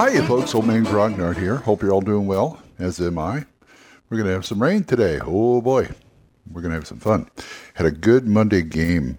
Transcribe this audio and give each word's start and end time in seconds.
Hiya, 0.00 0.22
folks. 0.24 0.54
Old 0.54 0.66
Man 0.66 0.84
Grognard 0.84 1.36
here. 1.36 1.56
Hope 1.56 1.82
you're 1.82 1.92
all 1.92 2.00
doing 2.00 2.26
well, 2.26 2.58
as 2.78 2.98
am 3.00 3.18
I. 3.18 3.44
We're 4.08 4.16
going 4.16 4.26
to 4.26 4.32
have 4.32 4.46
some 4.46 4.60
rain 4.60 4.82
today. 4.82 5.20
Oh, 5.22 5.60
boy. 5.60 5.88
We're 6.50 6.62
going 6.62 6.70
to 6.70 6.76
have 6.76 6.86
some 6.86 6.98
fun. 6.98 7.28
Had 7.74 7.86
a 7.86 7.90
good 7.90 8.26
Monday 8.26 8.62
game 8.62 9.18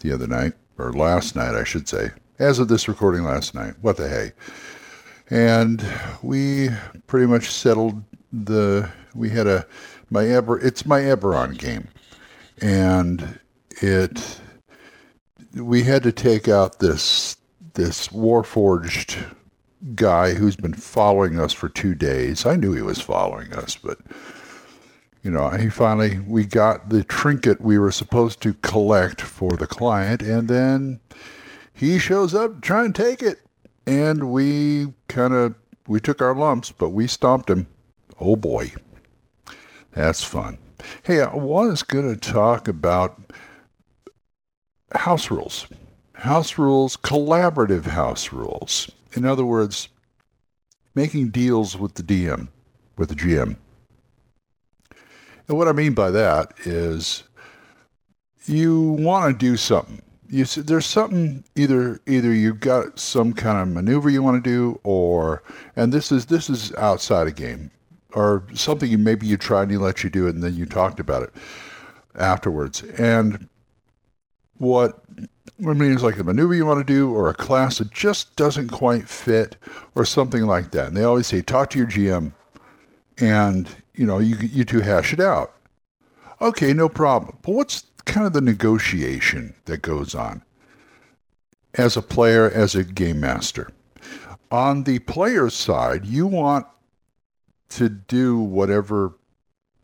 the 0.00 0.12
other 0.12 0.26
night, 0.26 0.52
or 0.78 0.92
last 0.92 1.34
night, 1.34 1.54
I 1.54 1.64
should 1.64 1.88
say. 1.88 2.10
As 2.38 2.58
of 2.58 2.68
this 2.68 2.88
recording 2.88 3.24
last 3.24 3.54
night. 3.54 3.74
What 3.80 3.96
the 3.96 4.08
hey. 4.08 4.32
And 5.30 5.84
we 6.22 6.68
pretty 7.06 7.26
much 7.26 7.50
settled 7.50 8.04
the. 8.32 8.90
We 9.14 9.30
had 9.30 9.46
a. 9.46 9.66
My 10.10 10.26
Eber, 10.26 10.60
it's 10.60 10.84
my 10.84 11.00
Eberron 11.00 11.58
game. 11.58 11.88
And 12.60 13.40
it. 13.80 14.40
We 15.54 15.82
had 15.82 16.02
to 16.04 16.12
take 16.12 16.48
out 16.48 16.78
this 16.78 17.38
this 17.74 18.08
Warforged 18.08 19.34
guy 19.94 20.34
who's 20.34 20.56
been 20.56 20.74
following 20.74 21.38
us 21.38 21.52
for 21.52 21.68
two 21.68 21.94
days. 21.94 22.46
I 22.46 22.56
knew 22.56 22.72
he 22.72 22.82
was 22.82 23.00
following 23.00 23.52
us, 23.52 23.76
but 23.76 23.98
you 25.22 25.30
know, 25.30 25.50
he 25.50 25.68
finally 25.68 26.18
we 26.20 26.44
got 26.44 26.88
the 26.88 27.04
trinket 27.04 27.60
we 27.60 27.78
were 27.78 27.92
supposed 27.92 28.40
to 28.42 28.54
collect 28.54 29.20
for 29.20 29.52
the 29.52 29.66
client, 29.66 30.22
and 30.22 30.48
then 30.48 31.00
he 31.72 31.98
shows 31.98 32.34
up 32.34 32.54
to 32.54 32.60
try 32.60 32.84
and 32.84 32.94
take 32.94 33.22
it, 33.22 33.40
and 33.86 34.30
we 34.32 34.92
kind 35.08 35.32
of 35.34 35.54
we 35.86 36.00
took 36.00 36.20
our 36.20 36.34
lumps, 36.34 36.72
but 36.72 36.90
we 36.90 37.06
stomped 37.06 37.50
him. 37.50 37.66
Oh 38.20 38.36
boy, 38.36 38.72
that's 39.92 40.22
fun. 40.22 40.58
Hey, 41.04 41.20
I 41.20 41.34
was 41.34 41.82
going 41.82 42.12
to 42.12 42.20
talk 42.32 42.66
about 42.66 43.20
house 44.92 45.30
rules. 45.30 45.66
House 46.22 46.56
rules, 46.56 46.96
collaborative 46.96 47.84
house 47.84 48.32
rules. 48.32 48.88
In 49.14 49.24
other 49.24 49.44
words, 49.44 49.88
making 50.94 51.30
deals 51.30 51.76
with 51.76 51.94
the 51.94 52.02
DM, 52.04 52.46
with 52.96 53.08
the 53.08 53.16
GM. 53.16 53.56
And 55.48 55.58
what 55.58 55.66
I 55.66 55.72
mean 55.72 55.94
by 55.94 56.12
that 56.12 56.52
is 56.64 57.24
you 58.46 58.90
want 59.00 59.32
to 59.32 59.46
do 59.46 59.56
something. 59.56 60.00
You 60.28 60.44
see, 60.44 60.60
there's 60.60 60.86
something 60.86 61.42
either 61.56 62.00
either 62.06 62.32
you've 62.32 62.60
got 62.60 63.00
some 63.00 63.32
kind 63.32 63.58
of 63.58 63.74
maneuver 63.74 64.08
you 64.08 64.22
want 64.22 64.44
to 64.44 64.48
do 64.48 64.78
or 64.84 65.42
and 65.74 65.92
this 65.92 66.12
is 66.12 66.26
this 66.26 66.48
is 66.48 66.72
outside 66.76 67.26
a 67.26 67.32
game 67.32 67.72
or 68.14 68.44
something 68.54 68.88
you 68.88 68.96
maybe 68.96 69.26
you 69.26 69.36
tried 69.36 69.62
and 69.62 69.72
he 69.72 69.76
let 69.76 70.04
you 70.04 70.08
do 70.08 70.28
it 70.28 70.36
and 70.36 70.44
then 70.44 70.54
you 70.54 70.66
talked 70.66 71.00
about 71.00 71.24
it 71.24 71.32
afterwards. 72.14 72.84
And 72.96 73.48
what 74.58 75.02
I 75.60 75.74
mean, 75.74 75.92
it's 75.92 76.02
like 76.02 76.18
a 76.18 76.24
maneuver 76.24 76.54
you 76.54 76.66
want 76.66 76.84
to 76.84 76.92
do 76.92 77.12
or 77.14 77.28
a 77.28 77.34
class 77.34 77.78
that 77.78 77.90
just 77.90 78.34
doesn't 78.36 78.68
quite 78.68 79.08
fit 79.08 79.56
or 79.94 80.04
something 80.04 80.46
like 80.46 80.70
that. 80.72 80.88
And 80.88 80.96
they 80.96 81.04
always 81.04 81.26
say, 81.26 81.42
talk 81.42 81.70
to 81.70 81.78
your 81.78 81.86
GM 81.86 82.32
and, 83.18 83.68
you 83.94 84.06
know, 84.06 84.18
you, 84.18 84.36
you 84.36 84.64
two 84.64 84.80
hash 84.80 85.12
it 85.12 85.20
out. 85.20 85.54
Okay, 86.40 86.72
no 86.72 86.88
problem. 86.88 87.38
But 87.42 87.52
what's 87.52 87.84
kind 88.04 88.26
of 88.26 88.32
the 88.32 88.40
negotiation 88.40 89.54
that 89.66 89.82
goes 89.82 90.14
on 90.14 90.42
as 91.74 91.96
a 91.96 92.02
player, 92.02 92.50
as 92.50 92.74
a 92.74 92.82
game 92.82 93.20
master? 93.20 93.70
On 94.50 94.82
the 94.82 94.98
player's 95.00 95.54
side, 95.54 96.04
you 96.04 96.26
want 96.26 96.66
to 97.70 97.88
do 97.88 98.38
whatever 98.38 99.14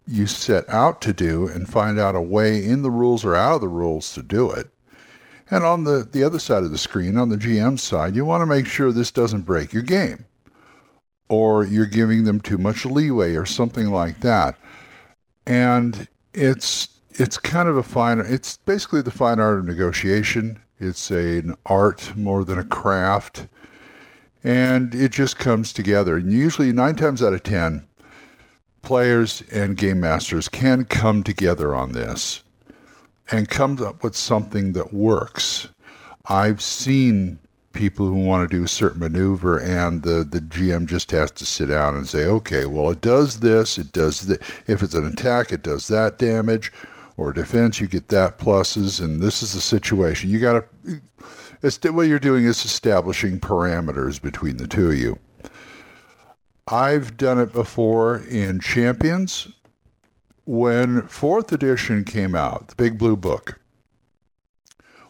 you 0.07 0.27
set 0.27 0.69
out 0.69 1.01
to 1.03 1.13
do 1.13 1.47
and 1.47 1.69
find 1.69 1.99
out 1.99 2.17
a 2.17 2.21
way 2.21 2.65
in 2.65 2.83
the 2.83 2.91
rules 2.91 3.25
or 3.25 3.37
out 3.37 3.57
of 3.57 3.61
the 3.61 3.69
rules 3.69 4.13
to 4.15 4.23
do 4.23 4.51
it. 4.51 4.69
And 5.51 5.65
on 5.65 5.85
the, 5.85 6.07
the 6.11 6.25
other 6.25 6.39
side 6.39 6.63
of 6.63 6.71
the 6.71 6.79
screen, 6.79 7.17
on 7.17 7.31
the 7.31 7.37
GM 7.37 7.79
side, 7.79 8.15
you 8.15 8.25
want 8.25 8.43
to 8.43 8.47
make 8.47 8.67
sure 8.67 8.93
this 8.93 9.11
doesn't 9.11 9.43
break 9.43 9.73
your 9.73 9.83
game 9.83 10.27
or 11.29 11.65
you're 11.65 11.87
giving 11.87 12.25
them 12.25 12.41
too 12.41 12.59
much 12.59 12.85
leeway 12.85 13.35
or 13.35 13.47
something 13.47 13.91
like 13.91 14.21
that. 14.21 14.57
And 15.47 16.09
it's 16.35 16.89
it's 17.13 17.39
kind 17.39 17.69
of 17.69 17.77
a 17.77 17.83
fine 17.83 18.21
it's 18.21 18.59
basically 18.59 19.03
the 19.03 19.11
fine 19.11 19.41
art 19.41 19.59
of 19.59 19.65
negotiation. 19.65 20.59
It's 20.79 21.11
a, 21.11 21.39
an 21.39 21.57
art 21.67 22.17
more 22.17 22.45
than 22.45 22.59
a 22.59 22.65
craft. 22.65 23.49
And 24.45 24.95
it 24.95 25.11
just 25.11 25.37
comes 25.39 25.73
together. 25.73 26.17
And 26.17 26.33
usually 26.33 26.73
9 26.73 26.95
times 26.95 27.23
out 27.23 27.33
of 27.33 27.43
10 27.43 27.85
players 28.83 29.43
and 29.51 29.77
game 29.77 29.99
masters 29.99 30.49
can 30.49 30.85
come 30.85 31.25
together 31.25 31.75
on 31.75 31.93
this 31.93 32.45
and 33.31 33.49
comes 33.49 33.81
up 33.81 34.03
with 34.03 34.17
something 34.17 34.73
that 34.73 34.93
works. 34.93 35.69
I've 36.27 36.63
seen 36.63 37.39
people 37.73 38.07
who 38.07 38.25
want 38.25 38.49
to 38.49 38.57
do 38.57 38.65
a 38.65 38.69
certain 38.69 39.01
maneuver 39.01 39.59
and 39.59 40.03
the, 40.03 40.25
the 40.25 40.41
GM 40.41 40.87
just 40.87 41.11
has 41.13 41.31
to 41.33 41.47
sit 41.47 41.67
down 41.67 41.95
and 41.95 42.09
say, 42.09 42.25
okay, 42.25 42.67
well, 42.67 42.91
it 42.91 43.01
does 43.01 43.41
this, 43.41 43.79
it 43.79 43.93
does 43.93 44.27
that. 44.27 44.43
If 44.67 44.83
it's 44.83 44.95
an 44.95 45.07
attack, 45.07 45.53
it 45.53 45.63
does 45.63 45.89
that 45.89 46.19
damage, 46.19 46.73
or 47.17 47.33
defense, 47.33 47.81
you 47.81 47.87
get 47.87 48.09
that 48.09 48.39
pluses, 48.39 49.03
and 49.03 49.21
this 49.21 49.43
is 49.43 49.53
the 49.53 49.61
situation. 49.61 50.31
You 50.31 50.39
got 50.39 50.65
to, 50.85 51.93
what 51.93 52.03
you're 52.03 52.19
doing 52.19 52.45
is 52.45 52.65
establishing 52.65 53.41
parameters 53.41 54.23
between 54.23 54.57
the 54.57 54.69
two 54.69 54.91
of 54.91 54.99
you. 54.99 55.19
I've 56.69 57.17
done 57.17 57.39
it 57.39 57.53
before 57.53 58.19
in 58.19 58.61
Champions 58.61 59.49
when 60.49 61.03
fourth 61.09 61.53
edition 61.53 62.05
came 62.05 62.35
out, 62.35 62.69
the 62.69 62.75
Big 62.75 62.97
Blue 62.97 63.19
Book, 63.19 63.61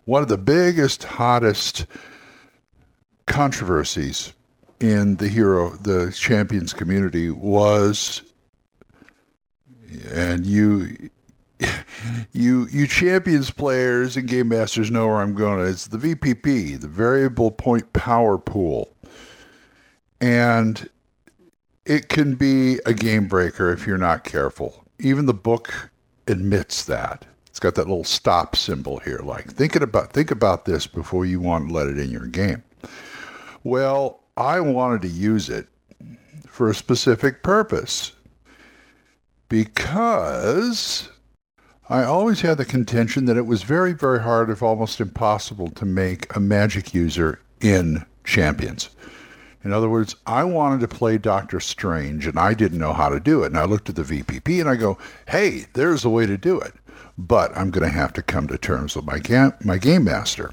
one 0.04 0.21
of 0.21 0.26
the 0.26 0.37
biggest, 0.37 1.04
hottest 1.04 1.87
controversies 3.28 4.32
in 4.81 5.14
the 5.14 5.29
hero, 5.29 5.70
the 5.76 6.11
champions 6.11 6.73
community 6.73 7.31
was, 7.31 8.23
and 10.11 10.44
you, 10.44 11.08
you, 12.32 12.67
you 12.73 12.88
champions 12.88 13.52
players 13.52 14.17
and 14.17 14.26
game 14.26 14.49
masters 14.49 14.91
know 14.91 15.06
where 15.06 15.19
I'm 15.19 15.37
going. 15.37 15.64
It's 15.69 15.87
the 15.87 15.99
VPP, 15.99 16.81
the 16.81 16.88
variable 16.88 17.52
point 17.52 17.93
power 17.93 18.38
pool, 18.38 18.93
and 20.20 20.91
it 21.87 22.08
can 22.08 22.34
be 22.34 22.81
a 22.84 22.93
game 22.93 23.29
breaker 23.29 23.73
if 23.73 23.87
you're 23.87 23.99
not 23.99 24.25
careful 24.25 24.84
even 24.98 25.26
the 25.26 25.34
book 25.34 25.90
admits 26.26 26.84
that. 26.84 27.24
It's 27.46 27.60
got 27.60 27.74
that 27.74 27.88
little 27.88 28.04
stop 28.04 28.54
symbol 28.54 28.98
here, 28.98 29.18
like 29.18 29.50
thinking 29.50 29.82
about 29.82 30.12
think 30.12 30.30
about 30.30 30.64
this 30.64 30.86
before 30.86 31.26
you 31.26 31.40
want 31.40 31.68
to 31.68 31.74
let 31.74 31.88
it 31.88 31.98
in 31.98 32.10
your 32.10 32.26
game. 32.26 32.62
Well, 33.64 34.20
I 34.36 34.60
wanted 34.60 35.02
to 35.02 35.08
use 35.08 35.48
it 35.48 35.66
for 36.46 36.70
a 36.70 36.74
specific 36.74 37.42
purpose 37.42 38.12
because 39.48 41.08
I 41.88 42.04
always 42.04 42.42
had 42.42 42.58
the 42.58 42.64
contention 42.64 43.24
that 43.24 43.36
it 43.36 43.46
was 43.46 43.62
very, 43.62 43.92
very 43.92 44.20
hard, 44.20 44.50
if 44.50 44.62
almost 44.62 45.00
impossible, 45.00 45.70
to 45.70 45.86
make 45.86 46.34
a 46.36 46.40
magic 46.40 46.92
user 46.92 47.40
in 47.60 48.04
Champions. 48.24 48.90
In 49.69 49.75
other 49.75 49.91
words, 49.91 50.17
I 50.25 50.44
wanted 50.44 50.81
to 50.81 50.88
play 50.88 51.19
Doctor 51.19 51.61
Strange 51.61 52.26
and 52.26 52.38
I 52.38 52.55
didn't 52.55 52.79
know 52.79 52.94
how 52.94 53.11
to 53.11 53.20
do 53.20 53.43
it. 53.43 53.49
And 53.49 53.59
I 53.59 53.67
looked 53.67 53.91
at 53.91 53.97
the 53.97 54.03
VPP 54.03 54.61
and 54.61 54.67
I 54.67 54.76
go, 54.76 54.97
hey, 55.29 55.67
there's 55.75 56.06
a 56.06 56.09
way 56.09 56.25
to 56.25 56.38
do 56.38 56.59
it. 56.59 56.73
But 57.19 57.55
I'm 57.55 57.70
going 57.70 57.87
to 57.87 57.94
have 57.94 58.15
to 58.15 58.23
come 58.23 58.47
to 58.47 58.56
terms 58.56 58.97
with 58.97 59.05
my, 59.05 59.19
ga- 59.19 59.59
my 59.62 59.76
game 59.76 60.05
master. 60.05 60.53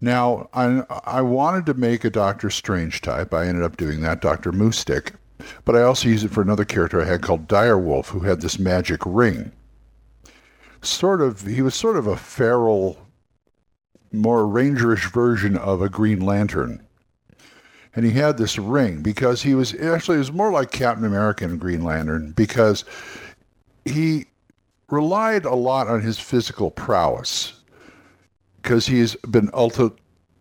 Now, 0.00 0.48
I, 0.54 0.84
I 1.04 1.20
wanted 1.20 1.66
to 1.66 1.74
make 1.74 2.02
a 2.02 2.08
Doctor 2.08 2.48
Strange 2.48 3.02
type. 3.02 3.34
I 3.34 3.46
ended 3.46 3.62
up 3.62 3.76
doing 3.76 4.00
that, 4.00 4.22
Dr. 4.22 4.52
Moostic. 4.52 5.12
But 5.66 5.76
I 5.76 5.82
also 5.82 6.08
used 6.08 6.24
it 6.24 6.30
for 6.30 6.40
another 6.40 6.64
character 6.64 7.02
I 7.02 7.04
had 7.04 7.20
called 7.20 7.46
Direwolf, 7.46 8.06
who 8.06 8.20
had 8.20 8.40
this 8.40 8.58
magic 8.58 9.02
ring. 9.04 9.52
Sort 10.80 11.20
of, 11.20 11.42
he 11.46 11.60
was 11.60 11.74
sort 11.74 11.98
of 11.98 12.06
a 12.06 12.16
feral, 12.16 13.06
more 14.10 14.44
rangerish 14.44 15.12
version 15.12 15.58
of 15.58 15.82
a 15.82 15.90
Green 15.90 16.20
Lantern 16.20 16.86
and 17.94 18.04
he 18.04 18.12
had 18.12 18.36
this 18.36 18.58
ring 18.58 19.02
because 19.02 19.42
he 19.42 19.54
was 19.54 19.74
actually 19.74 20.16
it 20.16 20.20
was 20.20 20.32
more 20.32 20.52
like 20.52 20.70
Captain 20.70 21.04
America 21.04 21.44
and 21.44 21.60
Green 21.60 21.82
Lantern 21.82 22.32
because 22.32 22.84
he 23.84 24.26
relied 24.88 25.44
a 25.44 25.54
lot 25.54 25.88
on 25.88 26.00
his 26.00 26.18
physical 26.18 26.70
prowess 26.70 27.54
because 28.62 28.86
he's 28.86 29.16
been 29.16 29.50
ultra 29.54 29.90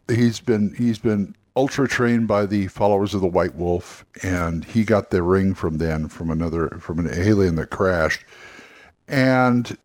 he's 0.07 0.39
been 0.39 0.73
he's 0.75 0.99
been 0.99 1.35
ultra 1.55 1.87
trained 1.87 2.27
by 2.27 2.45
the 2.45 2.67
followers 2.67 3.13
of 3.13 3.21
the 3.21 3.27
White 3.27 3.55
Wolf 3.55 4.05
and 4.23 4.63
he 4.63 4.83
got 4.83 5.09
the 5.09 5.23
ring 5.23 5.53
from 5.53 5.77
then 5.77 6.07
from 6.07 6.29
another 6.29 6.69
from 6.79 6.99
an 6.99 7.09
alien 7.11 7.55
that 7.55 7.69
crashed. 7.69 8.23
And 9.07 9.75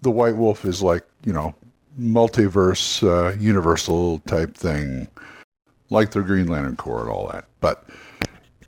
the 0.00 0.10
White 0.10 0.36
Wolf 0.36 0.64
is 0.64 0.82
like 0.82 1.04
you 1.24 1.32
know 1.32 1.54
multiverse 2.00 3.02
uh, 3.02 3.36
universal 3.38 4.20
type 4.20 4.54
thing 4.54 5.08
like 5.90 6.12
the 6.12 6.22
Green 6.22 6.46
Lantern 6.46 6.76
Corps 6.76 7.02
and 7.02 7.10
all 7.10 7.28
that. 7.28 7.44
But 7.60 7.84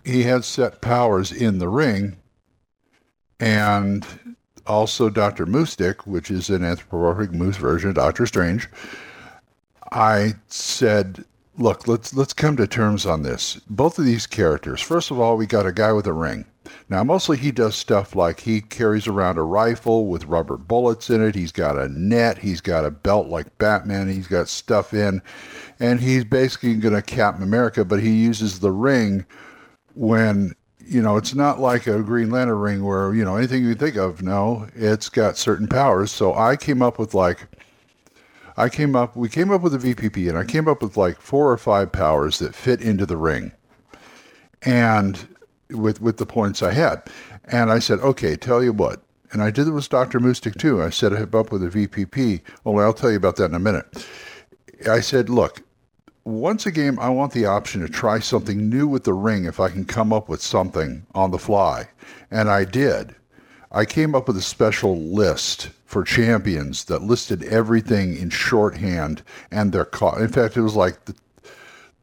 he 0.04 0.24
had 0.24 0.44
set 0.44 0.80
powers 0.80 1.32
in 1.32 1.58
the 1.58 1.69
ring, 1.69 2.16
and 3.40 4.06
also 4.66 5.08
Dr. 5.08 5.46
Moostic, 5.46 6.06
which 6.06 6.30
is 6.30 6.50
an 6.50 6.64
anthropomorphic 6.64 7.32
moose 7.32 7.56
version 7.56 7.88
of 7.90 7.96
Doctor 7.96 8.26
Strange. 8.26 8.69
I 9.90 10.34
said, 10.48 11.24
look, 11.58 11.86
let's 11.86 12.14
let's 12.14 12.32
come 12.32 12.56
to 12.56 12.66
terms 12.66 13.06
on 13.06 13.22
this. 13.22 13.60
Both 13.68 13.98
of 13.98 14.04
these 14.04 14.26
characters. 14.26 14.80
First 14.80 15.10
of 15.10 15.20
all, 15.20 15.36
we 15.36 15.46
got 15.46 15.66
a 15.66 15.72
guy 15.72 15.92
with 15.92 16.06
a 16.06 16.12
ring. 16.12 16.46
Now, 16.88 17.02
mostly 17.04 17.36
he 17.36 17.52
does 17.52 17.74
stuff 17.74 18.14
like 18.14 18.40
he 18.40 18.60
carries 18.60 19.06
around 19.06 19.38
a 19.38 19.42
rifle 19.42 20.06
with 20.06 20.26
rubber 20.26 20.56
bullets 20.56 21.10
in 21.10 21.22
it. 21.22 21.34
He's 21.34 21.52
got 21.52 21.78
a 21.78 21.88
net. 21.88 22.38
He's 22.38 22.60
got 22.60 22.84
a 22.84 22.90
belt 22.90 23.28
like 23.28 23.56
Batman. 23.58 24.08
He's 24.08 24.26
got 24.26 24.48
stuff 24.48 24.92
in. 24.92 25.22
And 25.80 26.00
he's 26.00 26.24
basically 26.24 26.74
going 26.74 26.94
to 26.94 27.02
Captain 27.02 27.42
America, 27.42 27.84
but 27.84 28.00
he 28.00 28.10
uses 28.10 28.60
the 28.60 28.70
ring 28.70 29.24
when, 29.94 30.54
you 30.78 31.00
know, 31.00 31.16
it's 31.16 31.34
not 31.34 31.60
like 31.60 31.86
a 31.86 32.02
Green 32.02 32.30
Lantern 32.30 32.58
ring 32.58 32.84
where, 32.84 33.14
you 33.14 33.25
know, 33.25 33.36
anything 33.36 33.64
you 33.64 33.75
think 33.75 33.96
of. 33.96 34.22
No, 34.22 34.68
it's 34.75 35.08
got 35.08 35.38
certain 35.38 35.68
powers. 35.68 36.10
So 36.10 36.34
I 36.34 36.56
came 36.56 36.82
up 36.82 36.98
with 36.98 37.14
like, 37.14 37.46
I 38.56 38.68
came 38.68 38.94
up, 38.94 39.16
we 39.16 39.28
came 39.28 39.50
up 39.50 39.62
with 39.62 39.75
a 39.75 39.78
VPP 39.78 40.28
and 40.28 40.36
I 40.36 40.44
came 40.44 40.68
up 40.68 40.82
with 40.82 40.96
like 40.96 41.20
four 41.20 41.50
or 41.50 41.56
five 41.56 41.90
powers 41.90 42.38
that 42.40 42.54
fit 42.54 42.82
into 42.82 43.06
the 43.06 43.16
ring. 43.16 43.52
And 44.64 45.26
with 45.72 46.00
with 46.00 46.19
the 46.19 46.26
points 46.26 46.62
I 46.62 46.72
had. 46.72 47.02
And 47.44 47.70
I 47.70 47.78
said, 47.78 48.00
okay, 48.00 48.36
tell 48.36 48.62
you 48.62 48.72
what. 48.72 49.02
And 49.32 49.42
I 49.42 49.50
did 49.50 49.66
it 49.66 49.72
with 49.72 49.88
Dr. 49.88 50.20
Moostic 50.20 50.58
too. 50.58 50.82
I 50.82 50.90
set 50.90 51.12
him 51.12 51.30
up 51.34 51.50
with 51.50 51.62
a 51.62 51.69
VPP. 51.69 52.42
Only 52.66 52.82
oh, 52.82 52.86
I'll 52.86 52.92
tell 52.92 53.10
you 53.10 53.16
about 53.16 53.36
that 53.36 53.46
in 53.46 53.54
a 53.54 53.58
minute. 53.58 54.06
I 54.88 55.00
said, 55.00 55.30
look, 55.30 55.62
once 56.24 56.66
a 56.66 56.70
game, 56.70 56.98
I 56.98 57.08
want 57.08 57.32
the 57.32 57.46
option 57.46 57.80
to 57.80 57.88
try 57.88 58.19
something 58.19 58.69
new 58.69 58.86
with 58.86 59.04
the 59.04 59.14
ring 59.14 59.44
if 59.44 59.58
I 59.58 59.70
can 59.70 59.84
come 59.84 60.12
up 60.12 60.28
with 60.28 60.42
something 60.42 61.06
on 61.14 61.30
the 61.30 61.38
fly. 61.38 61.88
And 62.30 62.50
I 62.50 62.64
did. 62.64 63.14
I 63.72 63.86
came 63.86 64.14
up 64.14 64.28
with 64.28 64.36
a 64.36 64.42
special 64.42 64.98
list 64.98 65.70
for 65.86 66.04
champions 66.04 66.84
that 66.84 67.02
listed 67.02 67.42
everything 67.44 68.16
in 68.16 68.30
shorthand 68.30 69.22
and 69.50 69.72
their 69.72 69.84
cost. 69.84 70.20
In 70.20 70.28
fact, 70.28 70.56
it 70.56 70.62
was 70.62 70.76
like 70.76 71.06
the 71.06 71.14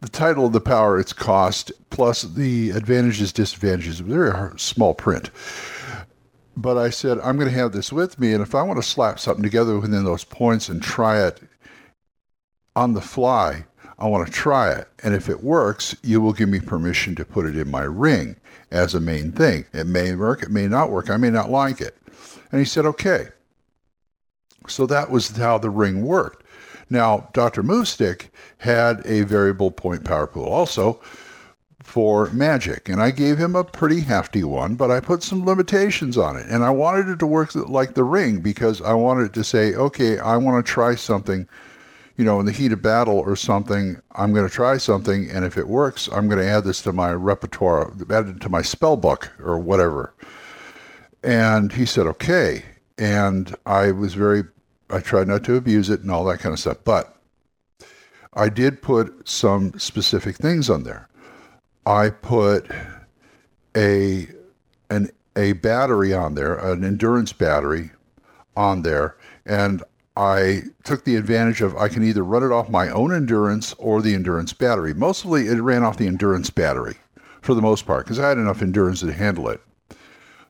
the 0.01 0.09
title 0.09 0.45
of 0.45 0.53
the 0.53 0.61
power, 0.61 0.99
its 0.99 1.13
cost, 1.13 1.71
plus 1.89 2.23
the 2.23 2.71
advantages, 2.71 3.33
disadvantages, 3.33 3.99
very 3.99 4.57
small 4.57 4.93
print. 4.93 5.29
But 6.55 6.77
I 6.77 6.89
said, 6.89 7.19
I'm 7.19 7.37
going 7.37 7.49
to 7.49 7.55
have 7.55 7.71
this 7.71 7.91
with 7.91 8.19
me, 8.19 8.33
and 8.33 8.41
if 8.41 8.55
I 8.55 8.63
want 8.63 8.81
to 8.81 8.87
slap 8.87 9.19
something 9.19 9.43
together 9.43 9.79
within 9.79 10.03
those 10.03 10.23
points 10.23 10.69
and 10.69 10.81
try 10.81 11.25
it 11.25 11.41
on 12.75 12.93
the 12.93 13.01
fly, 13.01 13.65
I 13.97 14.07
want 14.07 14.25
to 14.25 14.33
try 14.33 14.71
it. 14.71 14.87
And 15.03 15.13
if 15.13 15.27
it 15.29 15.43
works, 15.43 15.95
you 16.03 16.21
will 16.21 16.33
give 16.33 16.49
me 16.49 16.59
permission 16.59 17.15
to 17.15 17.25
put 17.25 17.45
it 17.45 17.57
in 17.57 17.69
my 17.69 17.83
ring 17.83 18.37
as 18.71 18.95
a 18.95 19.01
main 19.01 19.31
thing. 19.31 19.65
It 19.73 19.87
may 19.87 20.15
work, 20.15 20.43
it 20.43 20.51
may 20.51 20.67
not 20.67 20.91
work, 20.91 21.09
I 21.09 21.17
may 21.17 21.29
not 21.29 21.49
like 21.49 21.81
it. 21.81 21.97
And 22.51 22.59
he 22.59 22.65
said, 22.65 22.85
okay. 22.85 23.27
So 24.67 24.85
that 24.85 25.09
was 25.09 25.35
how 25.35 25.57
the 25.57 25.69
ring 25.69 26.05
worked. 26.05 26.45
Now, 26.89 27.29
Dr. 27.33 27.63
Moostic 27.63 28.29
had 28.59 29.05
a 29.05 29.21
variable 29.21 29.71
point 29.71 30.03
power 30.03 30.27
pool 30.27 30.45
also 30.45 30.99
for 31.83 32.29
magic, 32.31 32.87
and 32.89 33.01
I 33.01 33.11
gave 33.11 33.37
him 33.37 33.55
a 33.55 33.63
pretty 33.63 34.01
hefty 34.01 34.43
one, 34.43 34.75
but 34.75 34.91
I 34.91 34.99
put 34.99 35.23
some 35.23 35.45
limitations 35.45 36.17
on 36.17 36.35
it. 36.35 36.45
And 36.47 36.63
I 36.63 36.69
wanted 36.69 37.07
it 37.07 37.19
to 37.19 37.27
work 37.27 37.55
like 37.55 37.93
the 37.93 38.03
ring 38.03 38.41
because 38.41 38.81
I 38.81 38.93
wanted 38.93 39.33
to 39.33 39.43
say, 39.43 39.73
okay, 39.73 40.19
I 40.19 40.37
want 40.37 40.63
to 40.63 40.71
try 40.71 40.95
something, 40.95 41.47
you 42.15 42.25
know, 42.25 42.39
in 42.39 42.45
the 42.45 42.51
heat 42.51 42.73
of 42.73 42.81
battle 42.81 43.17
or 43.17 43.35
something. 43.35 43.99
I'm 44.13 44.33
going 44.33 44.47
to 44.47 44.53
try 44.53 44.77
something, 44.77 45.29
and 45.31 45.43
if 45.45 45.57
it 45.57 45.67
works, 45.67 46.07
I'm 46.11 46.27
going 46.27 46.41
to 46.41 46.47
add 46.47 46.63
this 46.63 46.81
to 46.83 46.93
my 46.93 47.11
repertoire, 47.11 47.91
add 48.11 48.27
it 48.27 48.41
to 48.41 48.49
my 48.49 48.61
spell 48.61 48.97
book 48.97 49.31
or 49.39 49.57
whatever. 49.57 50.13
And 51.23 51.71
he 51.71 51.85
said, 51.85 52.05
okay. 52.07 52.65
And 52.97 53.55
I 53.65 53.91
was 53.91 54.13
very 54.13 54.43
I 54.89 54.99
tried 54.99 55.27
not 55.27 55.43
to 55.45 55.55
abuse 55.55 55.89
it 55.89 56.01
and 56.01 56.11
all 56.11 56.25
that 56.25 56.39
kind 56.39 56.53
of 56.53 56.59
stuff. 56.59 56.77
But 56.83 57.15
I 58.33 58.49
did 58.49 58.81
put 58.81 59.27
some 59.27 59.77
specific 59.79 60.35
things 60.37 60.69
on 60.69 60.83
there. 60.83 61.07
I 61.85 62.09
put 62.09 62.69
a 63.75 64.27
an 64.89 65.11
a 65.35 65.53
battery 65.53 66.13
on 66.13 66.35
there, 66.35 66.55
an 66.55 66.83
endurance 66.83 67.33
battery 67.33 67.91
on 68.55 68.81
there, 68.81 69.15
and 69.45 69.83
I 70.17 70.63
took 70.83 71.05
the 71.05 71.15
advantage 71.15 71.61
of 71.61 71.77
I 71.77 71.87
can 71.87 72.03
either 72.03 72.23
run 72.23 72.43
it 72.43 72.51
off 72.51 72.69
my 72.69 72.89
own 72.89 73.13
endurance 73.13 73.73
or 73.77 74.01
the 74.01 74.13
endurance 74.13 74.53
battery. 74.53 74.93
Mostly 74.93 75.47
it 75.47 75.61
ran 75.61 75.83
off 75.83 75.97
the 75.97 76.07
endurance 76.07 76.49
battery 76.49 76.97
for 77.41 77.53
the 77.53 77.61
most 77.61 77.85
part 77.85 78.05
because 78.05 78.19
I 78.19 78.29
had 78.29 78.37
enough 78.37 78.61
endurance 78.61 78.99
to 78.99 79.13
handle 79.13 79.49
it 79.49 79.61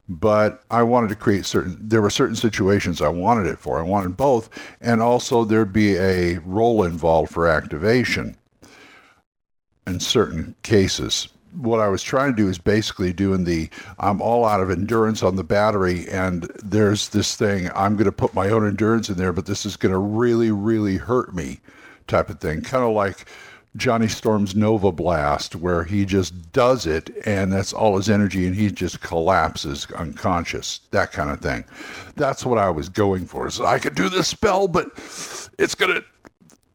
but 0.10 0.64
I 0.72 0.82
wanted 0.82 1.10
to 1.10 1.16
create 1.16 1.46
certain, 1.46 1.78
there 1.80 2.02
were 2.02 2.10
certain 2.10 2.36
situations 2.36 3.00
I 3.00 3.10
wanted 3.10 3.46
it 3.46 3.60
for. 3.60 3.80
I 3.80 3.84
wanted 3.84 4.18
both, 4.18 4.50
and 4.82 5.02
also 5.02 5.46
there'd 5.46 5.72
be 5.72 5.96
a 5.98 6.40
roll 6.40 6.84
involved 6.84 7.32
for 7.32 7.48
activation 7.48 8.36
in 9.86 10.00
certain 10.00 10.56
cases. 10.64 11.30
What 11.56 11.80
I 11.80 11.88
was 11.90 12.02
trying 12.02 12.32
to 12.32 12.36
do 12.36 12.50
is 12.50 12.58
basically 12.58 13.14
doing 13.14 13.44
the 13.44 13.70
I'm 14.00 14.22
all 14.22 14.46
out 14.46 14.62
of 14.62 14.72
endurance 14.72 15.22
on 15.22 15.36
the 15.36 15.44
battery, 15.44 16.08
and 16.10 16.44
there's 16.64 17.10
this 17.10 17.36
thing 17.36 17.70
I'm 17.76 17.94
going 17.96 18.06
to 18.06 18.12
put 18.12 18.34
my 18.34 18.50
own 18.50 18.68
endurance 18.68 19.10
in 19.10 19.18
there, 19.18 19.34
but 19.34 19.46
this 19.46 19.66
is 19.66 19.78
going 19.78 19.92
to 19.92 20.00
really, 20.00 20.52
really 20.52 20.98
hurt 20.98 21.36
me 21.36 21.60
type 22.08 22.30
of 22.30 22.40
thing. 22.40 22.62
Kind 22.62 22.84
of 22.84 22.94
like 22.94 23.28
Johnny 23.76 24.08
Storm's 24.08 24.56
Nova 24.56 24.92
Blast, 24.92 25.56
where 25.56 25.84
he 25.84 26.06
just 26.06 26.52
does 26.52 26.86
it 26.86 27.12
and 27.26 27.52
that's 27.54 27.72
all 27.72 27.98
his 27.98 28.10
energy 28.10 28.48
and 28.48 28.56
he 28.56 28.72
just 28.72 29.02
collapses 29.02 29.86
unconscious, 29.92 30.80
that 30.92 31.12
kind 31.12 31.30
of 31.30 31.40
thing. 31.40 31.64
That's 32.16 32.46
what 32.46 32.58
I 32.58 32.70
was 32.70 32.90
going 32.90 33.26
for. 33.26 33.50
So 33.50 33.66
I 33.66 33.80
could 33.80 33.96
do 33.96 34.10
this 34.10 34.28
spell, 34.28 34.68
but 34.68 34.88
it's 35.58 35.76
gonna. 35.76 36.02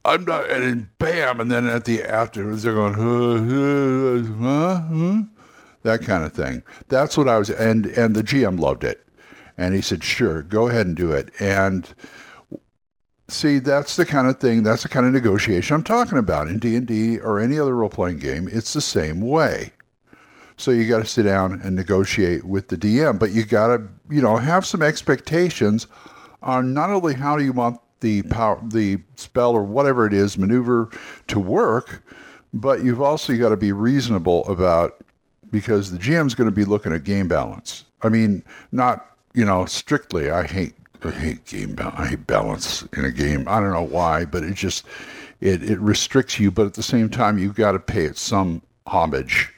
I'm 0.07 0.27
not, 0.27 0.51
and 0.51 0.63
then 0.63 0.91
bam, 0.99 1.41
and 1.41 1.51
then 1.51 1.67
at 1.67 1.87
the 1.87 2.03
afterwards 2.03 2.63
they're 2.63 2.75
going, 2.75 2.93
huh, 2.93 4.35
huh, 4.39 4.83
huh, 4.95 5.23
that 5.83 6.03
kind 6.03 6.25
of 6.25 6.33
thing. 6.35 6.63
That's 6.89 7.17
what 7.17 7.27
I 7.27 7.39
was, 7.39 7.49
and 7.49 7.87
and 7.87 8.15
the 8.15 8.23
GM 8.23 8.61
loved 8.61 8.85
it, 8.85 9.07
and 9.57 9.75
he 9.75 9.81
said, 9.81 10.05
sure, 10.05 10.43
go 10.43 10.69
ahead 10.69 10.87
and 10.87 10.95
do 10.95 11.13
it, 11.13 11.31
and 11.41 11.89
See, 13.29 13.59
that's 13.59 13.97
the 13.97 14.05
kind 14.05 14.29
of 14.29 14.39
thing, 14.39 14.63
that's 14.63 14.83
the 14.83 14.89
kind 14.89 15.07
of 15.07 15.13
negotiation 15.13 15.75
I'm 15.75 15.83
talking 15.83 16.19
about 16.19 16.47
in 16.47 16.59
D&D 16.59 17.19
or 17.21 17.41
any 17.41 17.59
other 17.59 17.75
role-playing 17.75 18.19
game. 18.19 18.49
It's 18.53 18.75
the 18.75 18.83
same 18.83 19.21
way. 19.23 19.73
So 20.57 20.71
you 20.71 20.87
got 20.89 20.99
to 20.99 21.07
sit 21.07 21.23
down 21.25 21.61
and 21.63 21.75
negotiate 21.75 22.45
with 22.45 22.69
the 22.69 22.77
DM, 22.77 23.19
but 23.19 23.33
you 23.33 23.45
got 23.45 23.69
to, 23.69 23.83
you 24.11 24.21
know, 24.21 24.37
have 24.37 24.67
some 24.67 24.83
expectations 24.83 25.87
on 26.43 26.75
not 26.75 26.91
only 26.91 27.15
how 27.15 27.37
do 27.37 27.45
you 27.45 27.53
want 27.53 27.81
the 28.01 28.23
power, 28.25 28.61
the 28.63 28.99
spell 29.17 29.53
or 29.53 29.65
whatever 29.65 30.07
it 30.07 30.13
is, 30.13 30.37
maneuver 30.37 30.91
to 31.29 31.41
work, 31.41 32.05
but 32.53 32.85
you've 32.85 33.01
also 33.01 33.37
got 33.37 33.49
to 33.49 33.57
be 33.57 33.73
reasonable 33.73 34.47
about 34.47 35.03
because 35.51 35.91
the 35.91 35.99
GM's 35.99 36.35
going 36.35 36.49
to 36.49 36.55
be 36.55 36.65
looking 36.65 36.93
at 36.93 37.05
game 37.05 37.27
balance. 37.27 37.85
I 38.03 38.11
mean, 38.11 38.45
not, 38.71 39.07
you 39.33 39.45
know, 39.45 39.65
strictly, 39.65 40.31
I 40.31 40.47
hate 40.47 40.75
I 41.05 41.11
hate 41.11 41.45
game. 41.45 41.77
I 41.79 42.07
hate 42.09 42.27
balance 42.27 42.83
in 42.97 43.05
a 43.05 43.11
game. 43.13 43.47
I 43.49 43.61
don't 43.61 43.73
know 43.73 43.83
why, 43.83 44.25
but 44.25 44.43
it 44.43 44.55
just 44.55 44.87
It, 45.41 45.63
it 45.63 45.79
restricts 45.81 46.39
you, 46.41 46.51
but 46.51 46.67
at 46.67 46.75
the 46.75 46.83
same 46.83 47.11
time, 47.11 47.39
you've 47.39 47.55
got 47.57 47.73
to 47.73 47.79
pay 47.79 48.05
it 48.05 48.17
some 48.17 48.63
homage. 48.87 49.53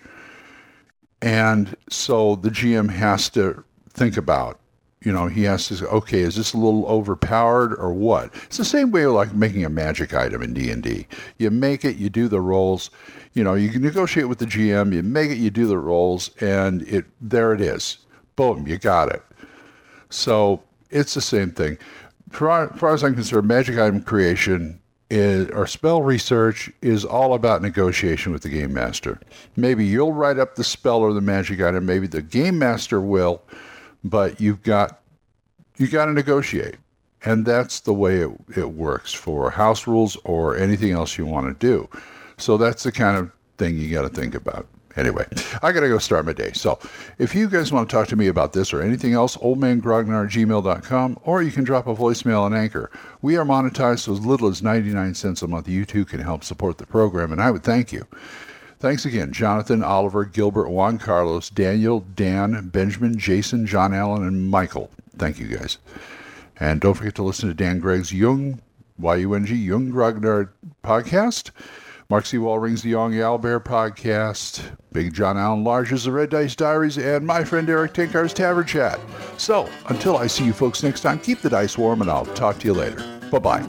And 1.22 1.76
so 1.88 2.36
the 2.36 2.50
GM 2.50 2.90
has 2.90 3.28
to 3.30 3.64
think 3.90 4.16
about, 4.16 4.58
you 5.02 5.12
know, 5.12 5.28
he 5.28 5.44
has 5.44 5.68
to 5.68 5.76
say, 5.76 5.84
okay, 5.86 6.20
is 6.20 6.36
this 6.36 6.52
a 6.54 6.58
little 6.58 6.86
overpowered 6.86 7.74
or 7.74 7.92
what? 7.92 8.34
It's 8.46 8.56
the 8.58 8.64
same 8.64 8.90
way 8.90 9.06
like 9.06 9.34
making 9.34 9.64
a 9.64 9.68
magic 9.70 10.14
item 10.14 10.42
in 10.42 10.54
D&D. 10.54 11.06
You 11.38 11.50
make 11.50 11.84
it, 11.84 11.96
you 11.96 12.10
do 12.10 12.28
the 12.28 12.40
rolls, 12.40 12.90
you 13.34 13.44
know, 13.44 13.54
you 13.54 13.68
can 13.70 13.82
negotiate 13.82 14.28
with 14.28 14.38
the 14.38 14.46
GM, 14.46 14.92
you 14.92 15.02
make 15.02 15.30
it, 15.30 15.38
you 15.38 15.50
do 15.50 15.66
the 15.66 15.78
rolls, 15.78 16.30
and 16.40 16.82
it 16.82 17.04
there 17.20 17.52
it 17.52 17.60
is. 17.60 17.98
Boom, 18.36 18.66
you 18.66 18.78
got 18.78 19.12
it. 19.12 19.22
So 20.10 20.62
it's 20.90 21.14
the 21.14 21.21
same 21.21 21.50
thing. 21.50 21.78
For, 22.31 22.69
far 22.76 22.93
as 22.93 23.05
I'm 23.05 23.14
concerned, 23.14 23.47
magic 23.47 23.78
item 23.78 24.02
creation 24.02 24.81
is, 25.11 25.49
or 25.50 25.66
spell 25.66 26.02
research 26.02 26.71
is 26.83 27.05
all 27.05 27.35
about 27.35 27.62
negotiation 27.62 28.33
with 28.33 28.43
the 28.43 28.49
game 28.49 28.73
master. 28.73 29.21
Maybe 29.57 29.85
you'll 29.85 30.12
write 30.12 30.38
up 30.38 30.57
the 30.57 30.64
spell 30.64 30.99
or 30.99 31.12
the 31.12 31.21
magic 31.21 31.61
item, 31.61 31.87
maybe 31.87 32.07
the 32.07 32.23
game 32.23 32.59
master 32.59 33.00
will, 33.00 33.43
but 34.02 34.40
you've 34.40 34.62
got 34.62 35.00
you 35.78 35.88
got 35.88 36.07
to 36.07 36.12
negotiate. 36.12 36.76
And 37.25 37.45
that's 37.45 37.81
the 37.81 37.93
way 37.93 38.19
it, 38.19 38.31
it 38.57 38.71
works 38.71 39.12
for 39.12 39.50
house 39.50 39.87
rules 39.87 40.16
or 40.25 40.57
anything 40.57 40.93
else 40.93 41.19
you 41.19 41.26
want 41.26 41.47
to 41.47 41.66
do. 41.66 41.88
So 42.38 42.57
that's 42.57 42.83
the 42.83 42.93
kind 42.93 43.16
of 43.16 43.31
thing 43.59 43.76
you 43.78 43.93
got 43.93 44.02
to 44.02 44.09
think 44.09 44.35
about. 44.35 44.66
Anyway, 44.96 45.26
I 45.62 45.72
got 45.72 45.80
to 45.80 45.88
go 45.88 45.98
start 45.98 46.24
my 46.24 46.32
day. 46.32 46.52
So 46.54 46.78
if 47.18 47.34
you 47.34 47.48
guys 47.48 47.70
want 47.70 47.88
to 47.88 47.94
talk 47.94 48.08
to 48.08 48.16
me 48.16 48.28
about 48.28 48.52
this 48.52 48.72
or 48.72 48.80
anything 48.80 49.12
else, 49.12 49.36
oldmangrognard 49.36 50.30
gmail.com, 50.30 51.18
or 51.22 51.42
you 51.42 51.52
can 51.52 51.64
drop 51.64 51.86
a 51.86 51.94
voicemail 51.94 52.42
on 52.42 52.54
Anchor. 52.54 52.90
We 53.20 53.36
are 53.36 53.44
monetized 53.44 54.00
so 54.00 54.12
as 54.12 54.24
little 54.24 54.48
as 54.48 54.62
99 54.62 55.14
cents 55.14 55.42
a 55.42 55.48
month. 55.48 55.68
You 55.68 55.84
too 55.84 56.04
can 56.04 56.20
help 56.20 56.44
support 56.44 56.78
the 56.78 56.86
program, 56.86 57.32
and 57.32 57.42
I 57.42 57.50
would 57.50 57.62
thank 57.62 57.92
you. 57.92 58.06
Thanks 58.78 59.06
again, 59.06 59.32
Jonathan, 59.32 59.82
Oliver, 59.82 60.24
Gilbert, 60.24 60.68
Juan 60.68 60.98
Carlos, 60.98 61.48
Daniel, 61.48 62.00
Dan, 62.14 62.68
Benjamin, 62.68 63.18
Jason, 63.18 63.66
John 63.66 63.94
Allen, 63.94 64.22
and 64.22 64.50
Michael. 64.50 64.90
Thank 65.16 65.38
you 65.38 65.46
guys. 65.46 65.78
And 66.60 66.80
don't 66.80 66.94
forget 66.94 67.14
to 67.16 67.22
listen 67.22 67.48
to 67.48 67.54
Dan 67.54 67.80
Gregg's 67.80 68.12
Yung, 68.12 68.60
Y-U-N-G, 68.98 69.54
Yung 69.54 69.90
Grognard 69.90 70.50
podcast. 70.84 71.50
Mark 72.08 72.25
C. 72.25 72.36
Wallring's 72.36 72.82
The 72.82 72.90
Young 72.90 73.12
Owlbear 73.14 73.62
podcast, 73.64 74.76
Big 74.92 75.12
John 75.12 75.36
Allen 75.36 75.64
Large's 75.64 76.04
The 76.04 76.12
Red 76.12 76.30
Dice 76.30 76.54
Diaries, 76.54 76.98
and 76.98 77.26
my 77.26 77.42
friend 77.42 77.68
Eric 77.68 77.94
Tenkar's 77.94 78.32
Tavern 78.32 78.64
Chat. 78.64 79.00
So, 79.38 79.68
until 79.88 80.16
I 80.16 80.28
see 80.28 80.44
you 80.44 80.52
folks 80.52 80.84
next 80.84 81.00
time, 81.00 81.18
keep 81.18 81.40
the 81.40 81.50
dice 81.50 81.76
warm 81.76 82.02
and 82.02 82.10
I'll 82.10 82.26
talk 82.26 82.58
to 82.60 82.66
you 82.66 82.75
later. 82.75 83.02
Bye 83.30 83.38
bye. 83.40 83.62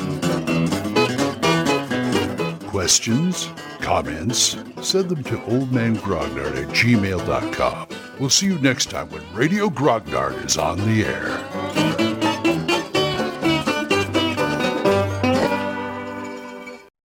Questions? 2.68 3.50
Comments? 3.80 4.58
Send 4.82 5.10
them 5.10 5.24
to 5.24 5.38
oldmangrognard 5.38 6.62
at 6.62 6.68
gmail.com. 6.70 7.88
We'll 8.20 8.30
see 8.30 8.46
you 8.46 8.60
next 8.60 8.92
time 8.92 9.10
when 9.10 9.24
Radio 9.34 9.70
Grognard 9.70 10.46
is 10.46 10.58
on 10.58 10.78
the 10.78 11.06
air. 11.06 11.47